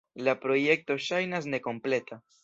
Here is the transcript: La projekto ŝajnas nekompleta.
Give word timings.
La 0.27 0.33
projekto 0.45 0.95
ŝajnas 1.07 1.49
nekompleta. 1.55 2.19